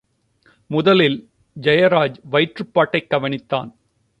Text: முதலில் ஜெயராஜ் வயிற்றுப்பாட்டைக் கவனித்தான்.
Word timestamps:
முதலில் 0.67 1.29
ஜெயராஜ் 1.61 2.15
வயிற்றுப்பாட்டைக் 2.31 3.07
கவனித்தான். 3.09 3.71